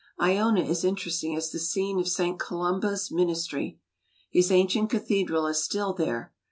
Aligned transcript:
lona 0.19 0.61
is 0.63 0.83
interesting 0.83 1.35
as 1.35 1.51
the 1.51 1.59
scene 1.59 1.99
of 1.99 2.07
St. 2.07 2.39
Columba's 2.39 3.11
ministry. 3.11 3.79
His 4.31 4.51
ancient 4.51 4.89
cathedral 4.89 5.45
is 5.45 5.63
still 5.63 5.93
there. 5.93 6.33